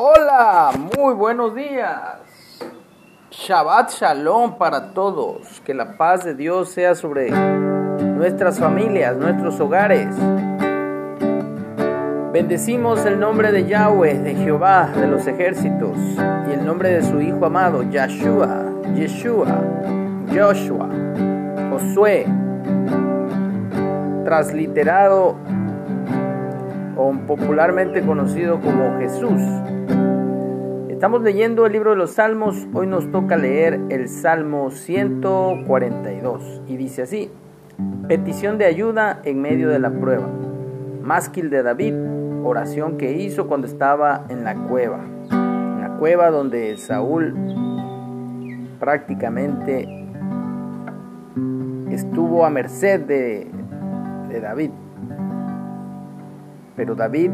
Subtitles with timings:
[0.00, 2.20] Hola, muy buenos días.
[3.32, 5.60] Shabbat Shalom para todos.
[5.64, 10.06] Que la paz de Dios sea sobre nuestras familias, nuestros hogares.
[12.32, 17.20] Bendecimos el nombre de Yahweh, de Jehová, de los ejércitos, y el nombre de su
[17.20, 19.52] Hijo amado, Yeshua, Yeshua,
[20.32, 20.88] Joshua,
[21.72, 22.24] Josué,
[24.24, 25.34] transliterado
[26.98, 29.40] o popularmente conocido como Jesús.
[30.88, 36.76] Estamos leyendo el libro de los Salmos, hoy nos toca leer el Salmo 142 y
[36.76, 37.30] dice así,
[38.08, 40.26] petición de ayuda en medio de la prueba,
[41.00, 41.94] másquil de David,
[42.42, 44.98] oración que hizo cuando estaba en la cueva,
[45.30, 47.32] en la cueva donde Saúl
[48.80, 49.88] prácticamente
[51.92, 53.46] estuvo a merced de,
[54.30, 54.72] de David.
[56.78, 57.32] Pero David,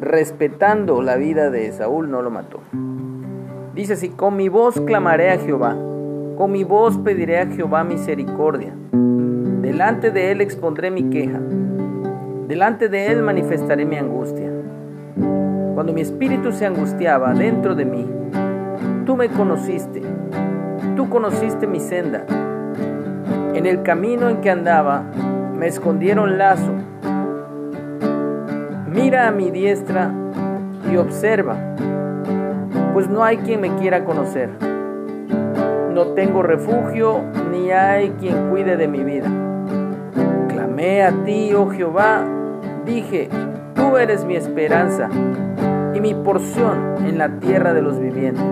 [0.00, 2.60] respetando la vida de Saúl, no lo mató.
[3.74, 5.76] Dice así, con mi voz clamaré a Jehová,
[6.36, 8.72] con mi voz pediré a Jehová misericordia.
[8.92, 11.40] Delante de él expondré mi queja,
[12.46, 14.52] delante de él manifestaré mi angustia.
[15.74, 18.06] Cuando mi espíritu se angustiaba dentro de mí,
[19.04, 20.00] tú me conociste,
[20.94, 22.24] tú conociste mi senda.
[23.54, 25.10] En el camino en que andaba,
[25.58, 26.72] me escondieron lazo.
[28.86, 30.12] Mira a mi diestra
[30.90, 31.56] y observa,
[32.94, 34.50] pues no hay quien me quiera conocer.
[35.92, 39.26] No tengo refugio, ni hay quien cuide de mi vida.
[40.48, 42.24] Clamé a ti, oh Jehová,
[42.86, 43.28] dije,
[43.74, 45.08] tú eres mi esperanza
[45.92, 48.44] y mi porción en la tierra de los vivientes.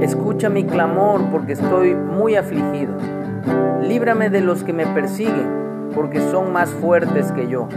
[0.00, 3.19] Escucha mi clamor porque estoy muy afligido.
[3.82, 7.68] Líbrame de los que me persiguen, porque son más fuertes que yo.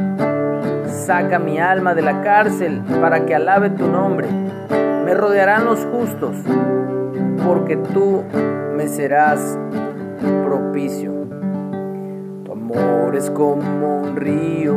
[0.86, 4.28] Saca mi alma de la cárcel para que alabe tu nombre.
[5.06, 6.35] Me rodearán los justos,
[7.46, 8.24] porque tú
[8.75, 9.57] me serás
[10.46, 11.12] propicio.
[12.45, 14.75] Tu amor es como un río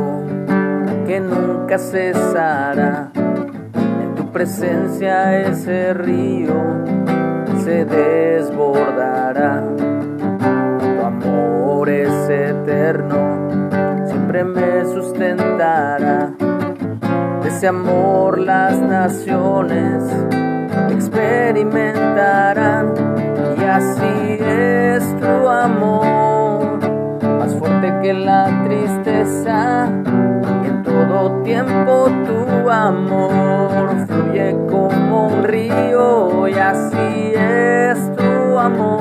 [1.05, 3.11] que nunca cesará.
[3.13, 6.53] En tu presencia ese río
[7.63, 9.63] se desbordará
[12.67, 13.47] eterno,
[14.07, 16.33] siempre me sustentará.
[17.45, 20.03] Ese amor las naciones
[20.91, 22.93] experimentarán
[23.57, 26.79] y así es tu amor,
[27.39, 29.87] más fuerte que la tristeza
[30.63, 38.96] y en todo tiempo tu amor fluye como un río y así es tu amor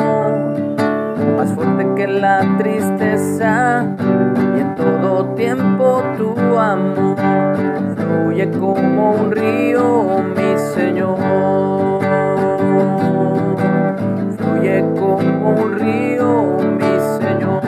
[1.36, 3.84] más fuerte que la tristeza
[4.56, 7.16] y en todo tiempo tu amor
[7.94, 11.18] fluye como un río, mi Señor.
[14.36, 17.62] Fluye como un río, mi Señor.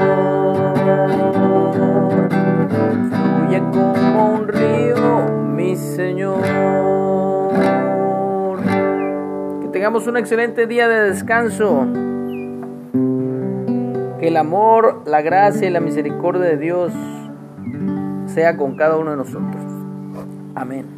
[3.11, 6.41] Fluye como un río, mi Señor.
[9.61, 11.87] Que tengamos un excelente día de descanso.
[14.19, 16.93] Que el amor, la gracia y la misericordia de Dios
[18.27, 19.63] sea con cada uno de nosotros.
[20.55, 20.98] Amén.